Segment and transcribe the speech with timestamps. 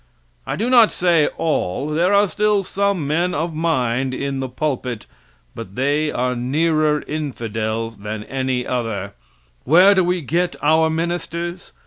[0.47, 1.87] I do not say all.
[1.89, 5.05] There are still some men of mind in the pulpit,
[5.53, 9.11] but they are nearer infidels than any others.
[9.63, 11.71] Where do we get our ministers?